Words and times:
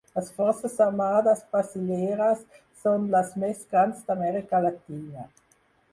Les 0.17 0.29
forces 0.35 0.77
armades 0.85 1.43
brasileres 1.51 2.41
són 2.85 3.07
les 3.17 3.31
més 3.45 3.63
grans 3.75 4.03
d'Amèrica 4.11 4.67
Latina. 4.69 5.29